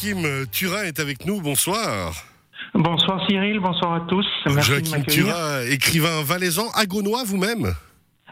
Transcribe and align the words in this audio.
Joachim 0.00 0.46
Turin 0.50 0.84
est 0.84 0.98
avec 0.98 1.26
nous. 1.26 1.42
Bonsoir. 1.42 2.14
Bonsoir 2.72 3.20
Cyril, 3.28 3.60
bonsoir 3.60 3.94
à 3.94 4.00
tous. 4.08 4.26
Merci 4.46 4.70
Joachim 4.70 5.02
Turin, 5.02 5.62
écrivain 5.70 6.22
valaisan, 6.22 6.70
agonois 6.74 7.24
vous-même 7.24 7.74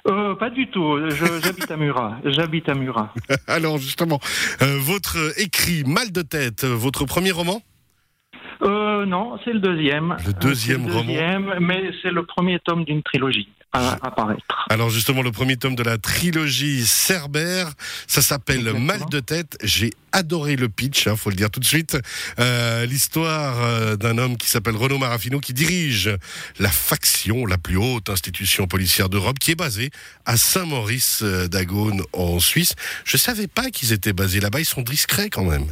euh, 0.07 0.35
pas 0.37 0.49
du 0.49 0.69
tout. 0.69 0.97
J'habite 1.11 1.71
à 1.71 1.77
Murat. 1.77 2.17
J'habite 2.25 2.69
à 2.71 2.75
Murat. 2.75 3.13
Alors 3.47 3.77
justement, 3.77 4.21
euh, 4.63 4.79
votre 4.81 5.19
écrit 5.39 5.85
Mal 5.85 6.13
de 6.13 6.23
tête, 6.23 6.65
votre 6.65 7.05
premier 7.05 7.33
roman 7.33 7.61
euh, 8.63 9.05
Non, 9.05 9.39
c'est 9.45 9.53
le 9.53 9.59
deuxième. 9.59 10.17
Le 10.25 10.33
deuxième, 10.33 10.87
le 10.87 10.93
deuxième 10.95 11.51
roman. 11.51 11.61
Mais 11.61 11.91
c'est 12.01 12.13
le 12.13 12.25
premier 12.25 12.59
tome 12.61 12.85
d'une 12.85 13.03
trilogie 13.03 13.49
à 13.73 13.99
apparaître. 14.03 14.67
Alors 14.71 14.91
justement, 14.91 15.23
le 15.23 15.33
premier 15.33 15.57
tome 15.57 15.75
de 15.75 15.83
la 15.83 15.99
trilogie 15.99 16.87
Cerbère, 16.87 17.71
ça 18.07 18.23
s'appelle 18.23 18.73
Mal 18.75 19.01
de 19.11 19.21
tête. 19.21 19.59
J'ai 19.63 19.91
adoré 20.13 20.57
le 20.57 20.69
pitch, 20.69 21.05
il 21.05 21.11
hein, 21.11 21.17
faut 21.17 21.31
le 21.31 21.37
dire 21.37 21.51
tout 21.51 21.61
de 21.61 21.65
suite. 21.65 21.99
Euh, 22.39 22.87
L'histoire 22.87 23.57
euh, 23.61 23.97
d'un 23.97 24.17
homme 24.19 24.37
qui 24.37 24.49
s'appelle 24.49 24.77
Renaud 24.77 24.99
Marafino, 24.99 25.39
qui 25.41 25.53
dirige 25.53 26.11
la 26.59 26.71
faction, 26.71 27.47
la 27.47 27.59
plus 27.59 27.77
haute 27.77 28.09
institution 28.09 28.67
policière 28.67 29.09
d'Europe, 29.09 29.39
qui 29.39 29.53
est 29.53 29.59
basée 29.59 29.91
à 30.25 30.37
Saint-Maurice 30.37 31.21
euh, 31.23 31.49
d'Agone 31.49 32.03
en 32.13 32.41
Suisse. 32.41 32.75
Je 33.05 33.17
savais 33.17 33.49
pas 33.49 33.71
qu'ils 33.71 33.93
étaient 33.93 34.13
basés 34.15 34.41
là-bas. 34.41 34.61
Ils 34.61 34.67
sont 34.67 34.83
discrets 34.83 35.31
quand 35.31 35.45
même. 35.45 35.67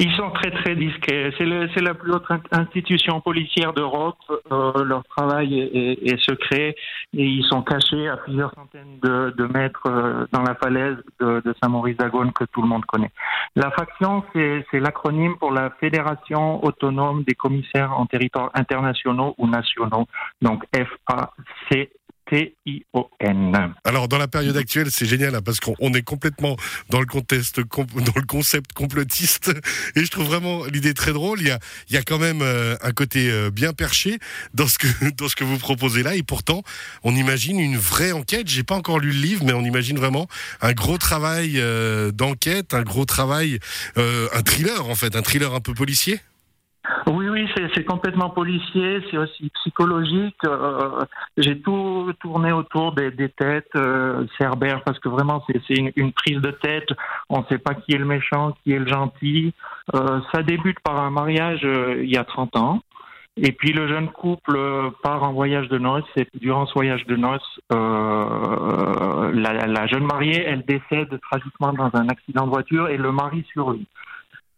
Ils 0.00 0.12
sont 0.12 0.30
très 0.30 0.52
très 0.52 0.76
discrets. 0.76 1.32
C'est 1.38 1.82
la 1.82 1.94
plus 1.94 2.12
haute 2.12 2.24
institution 2.52 3.20
policière 3.20 3.72
d'Europe. 3.72 4.16
Euh, 4.52 4.84
leur 4.84 5.02
travail 5.04 5.58
est, 5.58 6.08
est, 6.08 6.18
secret 6.22 6.76
et 7.16 7.26
ils 7.26 7.44
sont 7.44 7.62
cachés 7.62 8.08
à 8.08 8.16
plusieurs 8.16 8.54
centaines 8.54 8.98
de, 9.02 9.34
de 9.36 9.44
mètres 9.46 9.82
euh, 9.86 10.26
dans 10.32 10.42
la 10.42 10.54
falaise 10.54 10.96
de, 11.20 11.42
de 11.44 11.54
Saint-Maurice 11.60 11.96
d'Agone 11.96 12.32
que 12.32 12.44
tout 12.44 12.62
le 12.62 12.68
monde 12.68 12.84
connaît. 12.84 13.10
La 13.56 13.72
faction, 13.72 14.22
c'est 14.32 14.80
l'acronyme 14.80 15.36
pour 15.36 15.50
la 15.50 15.70
Fédération 15.80 16.64
autonome 16.64 17.24
des 17.24 17.34
commissaires 17.34 17.98
en 17.98 18.06
territoire 18.06 18.50
internationaux 18.54 19.34
ou 19.38 19.48
nationaux. 19.48 20.06
Donc 20.42 20.64
FAC 20.72 21.90
T-I-O-N. 22.30 23.74
Alors, 23.84 24.08
dans 24.08 24.18
la 24.18 24.28
période 24.28 24.56
actuelle, 24.56 24.90
c'est 24.90 25.06
génial 25.06 25.34
hein, 25.34 25.40
parce 25.44 25.60
qu'on 25.60 25.92
est 25.94 26.02
complètement 26.02 26.56
dans 26.90 27.00
le 27.00 27.06
contexte, 27.06 27.60
dans 27.60 27.86
le 28.16 28.26
concept 28.26 28.72
complotiste. 28.72 29.52
Et 29.96 30.04
je 30.04 30.10
trouve 30.10 30.26
vraiment 30.26 30.64
l'idée 30.66 30.94
très 30.94 31.12
drôle. 31.12 31.40
Il 31.40 31.48
y 31.48 31.50
a, 31.50 31.58
y 31.90 31.96
a 31.96 32.02
quand 32.02 32.18
même 32.18 32.42
euh, 32.42 32.76
un 32.82 32.92
côté 32.92 33.30
euh, 33.30 33.50
bien 33.50 33.72
perché 33.72 34.18
dans 34.54 34.66
ce, 34.66 34.78
que, 34.78 34.86
dans 35.16 35.28
ce 35.28 35.36
que 35.36 35.44
vous 35.44 35.58
proposez 35.58 36.02
là. 36.02 36.14
Et 36.14 36.22
pourtant, 36.22 36.62
on 37.02 37.14
imagine 37.14 37.58
une 37.58 37.76
vraie 37.76 38.12
enquête. 38.12 38.48
J'ai 38.48 38.64
pas 38.64 38.76
encore 38.76 38.98
lu 38.98 39.12
le 39.12 39.20
livre, 39.20 39.44
mais 39.44 39.52
on 39.52 39.64
imagine 39.64 39.98
vraiment 39.98 40.28
un 40.60 40.72
gros 40.72 40.98
travail 40.98 41.54
euh, 41.56 42.12
d'enquête, 42.12 42.74
un 42.74 42.82
gros 42.82 43.04
travail, 43.04 43.58
un 43.96 44.42
thriller 44.42 44.88
en 44.88 44.94
fait, 44.94 45.16
un 45.16 45.22
thriller 45.22 45.54
un 45.54 45.60
peu 45.60 45.74
policier. 45.74 46.20
C'est 47.74 47.84
complètement 47.84 48.30
policier, 48.30 49.00
c'est 49.10 49.16
aussi 49.16 49.50
psychologique. 49.54 50.36
Euh, 50.44 51.04
j'ai 51.36 51.60
tout 51.60 52.12
tourné 52.20 52.52
autour 52.52 52.92
des, 52.92 53.12
têtes 53.30 53.70
euh, 53.76 54.26
Cerbère 54.38 54.82
parce 54.84 54.98
que 54.98 55.08
vraiment 55.08 55.44
c'est 55.46 55.76
une, 55.76 55.90
une, 55.96 56.12
prise 56.12 56.40
de 56.40 56.50
tête. 56.50 56.88
On 57.28 57.40
ne 57.40 57.44
sait 57.48 57.58
pas 57.58 57.74
qui 57.74 57.92
est 57.92 57.98
le 57.98 58.04
méchant, 58.04 58.54
qui 58.62 58.72
est 58.72 58.78
le 58.78 58.86
gentil. 58.86 59.52
Euh, 59.94 60.20
ça 60.32 60.42
débute 60.42 60.80
par 60.80 61.00
un 61.00 61.10
mariage 61.10 61.60
euh, 61.64 62.02
il 62.02 62.10
y 62.10 62.16
a 62.16 62.24
30 62.24 62.56
ans. 62.56 62.80
Et 63.36 63.52
puis 63.52 63.72
le 63.72 63.86
jeune 63.86 64.08
couple 64.08 64.58
part 65.02 65.22
en 65.22 65.32
voyage 65.32 65.68
de 65.68 65.78
noces 65.78 66.04
et 66.16 66.26
durant 66.34 66.66
ce 66.66 66.74
voyage 66.74 67.06
de 67.06 67.14
noces, 67.14 67.60
la, 67.70 69.52
la 69.66 69.86
jeune 69.86 70.04
mariée, 70.04 70.42
elle 70.44 70.64
décède 70.64 71.16
tragiquement 71.30 71.72
dans 71.72 71.90
un 71.94 72.08
accident 72.08 72.46
de 72.46 72.50
voiture 72.50 72.88
et 72.88 72.96
le 72.96 73.12
mari 73.12 73.44
survit 73.52 73.86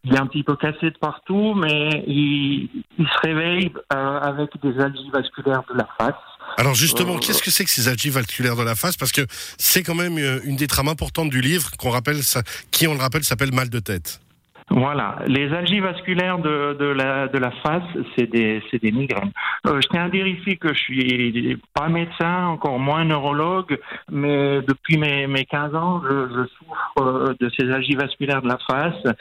il 0.05 0.15
est 0.15 0.19
un 0.19 0.27
petit 0.27 0.43
peu 0.43 0.57
cassé 0.57 0.91
de 0.91 0.99
partout, 0.99 1.55
mais 1.55 2.05
il, 2.07 2.71
il 2.99 3.07
se 3.07 3.27
réveille 3.27 3.73
euh, 3.93 4.21
avec 4.21 4.51
des 4.63 4.79
algies 4.81 5.11
vasculaires 5.13 5.63
de 5.73 5.77
la 5.77 5.89
face. 5.99 6.15
Alors 6.57 6.75
justement, 6.75 7.17
euh, 7.17 7.19
qu'est-ce 7.19 7.43
que 7.43 7.51
c'est 7.51 7.65
que 7.65 7.71
ces 7.71 7.89
algies 7.89 8.11
vasculaires 8.11 8.57
de 8.57 8.63
la 8.63 8.75
face? 8.75 8.97
Parce 8.97 9.13
que 9.13 9.23
c'est 9.59 9.83
quand 9.83 9.95
même 9.95 10.19
euh, 10.19 10.41
une 10.45 10.57
des 10.57 10.67
trames 10.67 10.89
importantes 10.89 11.31
du 11.31 11.41
livre 11.41 11.71
qu'on 11.79 11.91
rappelle, 11.91 12.23
ça, 12.23 12.43
qui 12.71 12.87
on 12.87 12.95
le 12.95 13.01
rappelle 13.01 13.25
s'appelle 13.25 13.53
mal 13.53 13.69
de 13.69 13.79
tête. 13.79 14.21
Voilà, 14.71 15.19
les 15.27 15.53
algies 15.53 15.81
vasculaires 15.81 16.39
de, 16.39 16.77
de, 16.79 16.85
la, 16.85 17.27
de 17.27 17.39
la 17.39 17.51
face, 17.51 17.83
c'est 18.17 18.29
des, 18.29 18.63
des 18.81 18.93
migraines. 18.93 19.33
Euh, 19.67 19.81
je 19.81 19.89
tiens 19.89 20.05
à 20.05 20.09
dire 20.09 20.29
ici 20.29 20.59
que 20.59 20.73
je 20.73 20.79
suis 20.79 21.59
pas 21.75 21.89
médecin, 21.89 22.47
encore 22.47 22.79
moins 22.79 23.05
neurologue, 23.05 23.81
mais 24.13 24.63
depuis 24.63 24.97
mes, 24.97 25.27
mes 25.27 25.45
15 25.45 25.75
ans, 25.75 26.03
je, 26.09 26.29
je 26.29 26.47
souffre 26.47 26.99
euh, 27.01 27.35
de 27.41 27.51
ces 27.59 27.69
algies 27.73 27.97
vasculaires 27.97 28.43
de 28.43 28.49
la 28.49 28.59
face. 28.59 29.17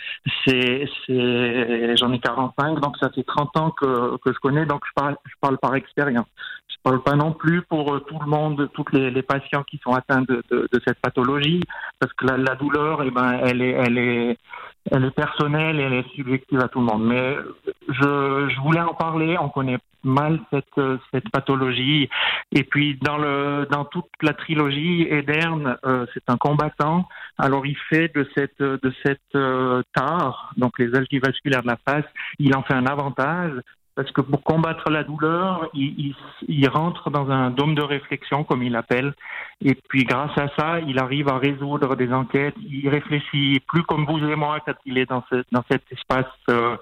C'est, 0.45 0.85
j'en 1.07 2.13
ai 2.13 2.19
45, 2.19 2.79
donc 2.79 2.97
ça 2.97 3.09
fait 3.09 3.23
30 3.23 3.57
ans 3.57 3.71
que, 3.71 4.17
que 4.17 4.31
je 4.31 4.39
connais, 4.39 4.67
donc 4.67 4.81
je 4.85 4.93
parle, 4.93 5.15
je 5.25 5.33
parle 5.41 5.57
par 5.57 5.73
expérience. 5.73 6.27
Pas 6.83 7.15
non 7.15 7.33
plus 7.33 7.61
pour 7.63 7.93
euh, 7.93 7.99
tout 7.99 8.17
le 8.19 8.25
monde, 8.25 8.69
tous 8.73 8.85
les, 8.93 9.11
les, 9.11 9.21
patients 9.21 9.63
qui 9.63 9.79
sont 9.83 9.93
atteints 9.93 10.21
de, 10.21 10.41
de, 10.49 10.67
de 10.71 10.81
cette 10.87 10.99
pathologie, 10.99 11.61
parce 11.99 12.11
que 12.13 12.25
la, 12.25 12.37
la 12.37 12.55
douleur, 12.55 13.03
eh 13.03 13.11
ben, 13.11 13.39
elle 13.43 13.61
est, 13.61 13.71
elle 13.71 13.97
est 13.97 14.37
elle 14.91 15.05
est 15.05 15.11
personnelle 15.11 15.79
elle 15.79 15.93
est 15.93 16.09
subjective 16.15 16.59
à 16.59 16.67
tout 16.67 16.79
le 16.79 16.85
monde. 16.85 17.05
Mais 17.05 17.35
je, 17.89 18.49
je 18.49 18.61
voulais 18.61 18.79
en 18.79 18.93
parler. 18.93 19.37
On 19.37 19.49
connaît 19.49 19.77
mal 20.03 20.39
cette, 20.51 20.81
cette 21.11 21.29
pathologie. 21.29 22.09
Et 22.51 22.63
puis 22.63 22.97
dans 23.01 23.17
le 23.17 23.67
dans 23.69 23.85
toute 23.85 24.09
la 24.21 24.33
trilogie, 24.33 25.07
Edern, 25.09 25.77
euh, 25.85 26.05
c'est 26.13 26.29
un 26.29 26.37
combattant. 26.37 27.07
Alors 27.37 27.65
il 27.65 27.77
fait 27.89 28.13
de 28.15 28.27
cette 28.35 28.61
de 28.61 28.93
cette 29.03 29.19
euh, 29.35 29.83
tare, 29.93 30.53
donc 30.57 30.79
les 30.79 30.95
algies 30.95 31.19
vasculaires 31.19 31.63
de 31.63 31.67
la 31.67 31.77
face, 31.85 32.05
il 32.39 32.55
en 32.55 32.63
fait 32.63 32.73
un 32.73 32.85
avantage 32.85 33.53
parce 33.99 34.13
que 34.13 34.21
pour 34.21 34.41
combattre 34.43 34.89
la 34.89 35.03
douleur, 35.03 35.69
il, 35.73 36.15
rentre 36.69 37.09
dans 37.09 37.29
un 37.29 37.49
dôme 37.49 37.75
de 37.75 37.81
réflexion, 37.81 38.45
comme 38.45 38.63
il 38.63 38.71
l'appelle, 38.71 39.13
et 39.59 39.75
puis 39.75 40.05
grâce 40.05 40.37
à 40.37 40.47
ça, 40.57 40.79
il 40.79 40.97
arrive 40.99 41.27
à 41.27 41.37
résoudre 41.37 41.97
des 41.97 42.13
enquêtes, 42.13 42.55
il 42.65 42.87
réfléchit 42.87 43.59
plus 43.67 43.83
comme 43.83 44.05
vous 44.05 44.19
et 44.19 44.37
moi 44.37 44.61
quand 44.65 44.75
il 44.85 44.97
est 44.97 45.05
dans, 45.05 45.25
ce, 45.29 45.43
dans 45.51 45.65
cet 45.69 45.83
espace 45.91 46.31
euh, 46.49 46.77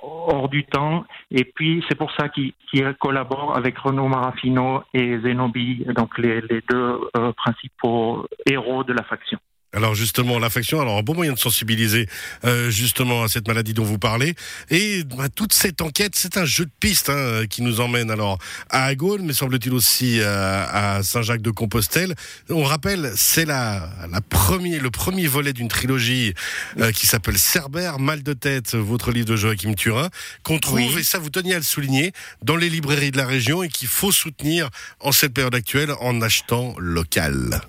hors 0.00 0.50
du 0.50 0.66
temps, 0.66 1.06
et 1.30 1.44
puis 1.44 1.82
c'est 1.88 1.96
pour 1.96 2.12
ça 2.12 2.28
qu'il 2.28 2.52
collabore 2.98 3.56
avec 3.56 3.78
Renaud 3.78 4.08
Marafino 4.08 4.82
et 4.92 5.18
Zenobi, 5.20 5.86
donc 5.96 6.18
les, 6.18 6.42
les 6.42 6.62
deux 6.68 7.00
euh, 7.16 7.32
principaux 7.32 8.26
héros 8.44 8.84
de 8.84 8.92
la 8.92 9.02
faction. 9.04 9.38
Alors 9.72 9.94
justement, 9.94 10.40
l'affection, 10.40 10.80
alors 10.80 10.98
un 10.98 11.02
bon 11.02 11.14
moyen 11.14 11.32
de 11.32 11.38
sensibiliser 11.38 12.08
euh, 12.44 12.70
justement 12.70 13.22
à 13.22 13.28
cette 13.28 13.46
maladie 13.46 13.72
dont 13.72 13.84
vous 13.84 13.98
parlez. 13.98 14.34
Et 14.68 15.04
bah, 15.04 15.28
toute 15.28 15.52
cette 15.52 15.80
enquête, 15.80 16.12
c'est 16.16 16.36
un 16.38 16.44
jeu 16.44 16.64
de 16.64 16.70
piste 16.80 17.08
hein, 17.08 17.46
qui 17.48 17.62
nous 17.62 17.80
emmène 17.80 18.10
alors 18.10 18.38
à 18.68 18.84
Agone, 18.86 19.22
mais 19.24 19.32
semble-t-il 19.32 19.72
aussi 19.72 20.20
à 20.22 21.02
Saint-Jacques-de-Compostelle. 21.02 22.14
On 22.48 22.64
rappelle, 22.64 23.12
c'est 23.14 23.44
la, 23.44 23.88
la 24.10 24.20
premier, 24.20 24.80
le 24.80 24.90
premier 24.90 25.28
volet 25.28 25.52
d'une 25.52 25.68
trilogie 25.68 26.34
euh, 26.78 26.90
qui 26.90 27.06
s'appelle 27.06 27.38
Cerbère, 27.38 28.00
Mal 28.00 28.22
de 28.22 28.32
tête, 28.32 28.74
votre 28.74 29.12
livre 29.12 29.26
de 29.26 29.36
Joachim 29.36 29.74
Turin, 29.74 30.08
qu'on 30.42 30.58
trouve, 30.58 30.98
et 30.98 31.04
ça 31.04 31.18
vous 31.18 31.30
teniez 31.30 31.54
à 31.54 31.58
le 31.58 31.64
souligner, 31.64 32.12
dans 32.42 32.56
les 32.56 32.68
librairies 32.68 33.12
de 33.12 33.18
la 33.18 33.26
région 33.26 33.62
et 33.62 33.68
qu'il 33.68 33.88
faut 33.88 34.12
soutenir 34.12 34.68
en 34.98 35.12
cette 35.12 35.32
période 35.32 35.54
actuelle 35.54 35.92
en 36.00 36.20
achetant 36.22 36.74
local. 36.78 37.60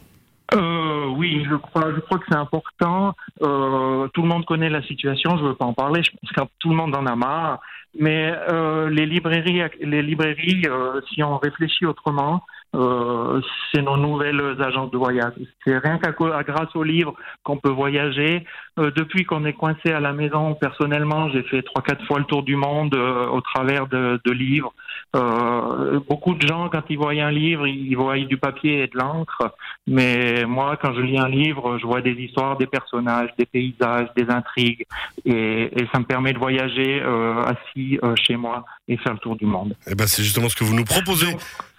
Euh, 0.54 1.06
oui, 1.16 1.46
je 1.50 1.56
crois, 1.56 1.94
je 1.96 2.00
crois 2.02 2.20
que 2.20 2.26
c'est 2.30 2.36
important. 2.36 3.14
Euh, 3.42 4.08
tout 4.10 4.22
le 4.22 4.28
monde 4.28 4.46
connaît 4.46 4.70
la 4.70 4.82
situation, 4.84 5.38
je 5.38 5.44
ne 5.44 5.50
veux 5.50 5.56
pas 5.56 5.66
en 5.66 5.74
parler, 5.74 6.04
je 6.04 6.12
pense 6.12 6.32
que 6.32 6.52
tout 6.60 6.70
le 6.70 6.76
monde 6.76 6.96
en 6.96 7.06
a 7.06 7.16
marre. 7.16 7.60
Mais 7.98 8.34
euh, 8.50 8.90
les 8.90 9.06
librairies, 9.06 9.62
les 9.80 10.02
librairies, 10.02 10.64
euh, 10.68 11.02
si 11.10 11.24
on 11.24 11.38
réfléchit 11.38 11.86
autrement, 11.86 12.44
euh, 12.74 13.42
c'est 13.72 13.82
nos 13.82 13.98
nouvelles 13.98 14.56
agences 14.62 14.92
de 14.92 14.98
voyage. 14.98 15.34
C'est 15.66 15.78
rien 15.78 15.98
qu'à 15.98 16.12
grâce 16.12 16.76
aux 16.76 16.84
livres 16.84 17.14
qu'on 17.44 17.58
peut 17.58 17.70
voyager. 17.70 18.46
Euh, 18.80 18.92
depuis 18.96 19.26
qu'on 19.26 19.44
est 19.46 19.54
coincé 19.54 19.92
à 19.92 20.00
la 20.00 20.14
maison, 20.14 20.56
personnellement, 20.56 21.30
j'ai 21.30 21.44
fait 21.44 21.62
trois 21.62 21.82
quatre 21.82 22.06
fois 22.06 22.20
le 22.20 22.26
tour 22.26 22.44
du 22.44 22.56
monde 22.56 22.96
euh, 22.96 23.28
au 23.28 23.42
travers 23.42 23.88
de, 23.88 24.20
de 24.24 24.32
livres. 24.32 24.74
Euh, 25.16 26.00
beaucoup 26.10 26.34
de 26.36 26.48
gens, 26.48 26.70
quand 26.70 26.84
ils 26.90 26.98
voient 26.98 27.12
un 27.12 27.32
livre, 27.32 27.68
ils 27.68 27.96
voient 27.96 28.18
du 28.18 28.38
papier 28.38 28.84
et 28.84 28.88
de 28.88 28.98
l'encre. 28.98 29.54
Mais 29.88 30.46
moi, 30.46 30.78
quand 30.82 30.94
je 30.94 31.02
lis 31.02 31.20
un 31.20 31.28
livre, 31.28 31.78
je 31.78 31.86
vois 31.86 32.02
des 32.02 32.14
histoires, 32.14 32.58
des 32.58 32.68
personnages, 32.68 33.30
des 33.38 33.46
paysages, 33.46 34.08
des 34.16 34.30
intrigues, 34.30 34.86
et, 35.26 35.64
et 35.82 35.88
ça 35.92 36.00
me 36.00 36.06
permet 36.06 36.32
de 36.32 36.40
voyager 36.40 37.02
assis 37.02 38.00
chez 38.16 38.38
moi 38.38 38.64
et 38.92 38.98
faire 38.98 39.14
le 39.14 39.20
tour 39.20 39.38
du 39.38 39.46
monde. 39.46 39.76
Eh 39.88 39.96
ben, 39.96 40.06
c'est 40.06 40.24
justement 40.24 40.50
ce 40.50 40.56
que 40.56 40.66
vous 40.66 40.76
nous 40.76 40.84
proposez 40.84 41.34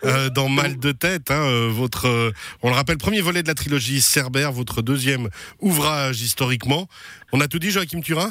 euh, 0.05 0.31
dans 0.31 0.49
Mal 0.49 0.79
de 0.79 0.93
tête. 0.93 1.31
Hein, 1.31 1.43
euh, 1.43 1.69
votre, 1.70 2.09
euh, 2.09 2.32
on 2.62 2.70
le 2.70 2.75
rappelle, 2.75 2.97
premier 2.97 3.20
volet 3.20 3.43
de 3.43 3.49
la 3.49 3.55
trilogie 3.55 4.00
Cerbère, 4.00 4.50
votre 4.50 4.81
deuxième 4.81 5.29
ouvrage 5.61 6.23
historiquement. 6.23 6.88
On 7.32 7.41
a 7.41 7.49
tout 7.49 7.59
dit, 7.59 7.70
Joachim 7.70 8.00
Turin 8.00 8.31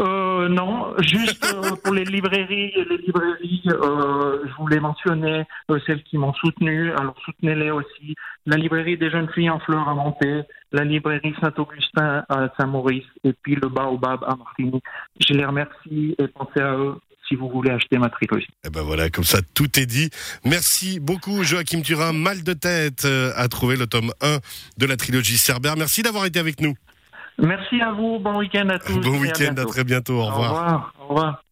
euh, 0.00 0.48
non, 0.48 0.94
juste 0.98 1.44
euh, 1.44 1.76
pour 1.84 1.94
les 1.94 2.04
librairies, 2.04 2.72
les 2.76 2.96
librairies, 2.98 3.62
euh, 3.68 4.44
je 4.46 4.54
voulais 4.56 4.80
mentionner 4.80 5.44
celles 5.86 6.02
qui 6.02 6.18
m'ont 6.18 6.32
soutenu. 6.34 6.92
Alors 6.92 7.14
soutenez-les 7.24 7.70
aussi. 7.70 8.14
La 8.46 8.56
librairie 8.56 8.96
des 8.96 9.10
jeunes 9.10 9.28
filles 9.30 9.50
en 9.50 9.60
fleurs 9.60 9.88
à 9.88 9.94
Monté, 9.94 10.42
la 10.72 10.84
librairie 10.84 11.34
Saint-Augustin 11.40 12.24
à 12.28 12.48
Saint-Maurice, 12.58 13.06
et 13.24 13.32
puis 13.32 13.54
le 13.54 13.68
Baobab 13.68 14.24
à 14.24 14.36
Martigny. 14.36 14.80
Je 15.20 15.34
les 15.34 15.44
remercie 15.44 16.14
et 16.18 16.28
pensez 16.28 16.60
à 16.60 16.74
eux 16.76 16.96
si 17.28 17.34
vous 17.34 17.48
voulez 17.48 17.70
acheter 17.70 17.98
ma 17.98 18.08
trilogie. 18.08 18.48
Et 18.64 18.70
ben 18.70 18.82
voilà, 18.82 19.10
comme 19.10 19.24
ça 19.24 19.38
tout 19.54 19.78
est 19.78 19.86
dit. 19.86 20.10
Merci 20.44 21.00
beaucoup 21.00 21.42
Joachim 21.42 21.82
Turin. 21.82 22.12
Mal 22.12 22.42
de 22.42 22.52
tête 22.52 23.04
euh, 23.04 23.32
à 23.36 23.48
trouver 23.48 23.76
le 23.76 23.86
tome 23.86 24.12
1 24.20 24.38
de 24.78 24.86
la 24.86 24.96
trilogie 24.96 25.38
Cerbère. 25.38 25.76
Merci 25.76 26.02
d'avoir 26.02 26.26
été 26.26 26.38
avec 26.38 26.60
nous. 26.60 26.74
Merci 27.38 27.80
à 27.80 27.92
vous. 27.92 28.18
Bon 28.20 28.38
week-end 28.38 28.68
à 28.68 28.78
tous. 28.78 29.00
Bon 29.00 29.16
à 29.16 29.18
week-end, 29.18 29.46
à 29.46 29.52
bientôt. 29.54 29.70
très 29.70 29.84
bientôt. 29.84 30.14
Au 30.14 30.26
revoir. 30.26 30.52
Au 30.52 30.54
revoir. 30.54 30.94
Au 30.98 31.08
revoir. 31.08 31.44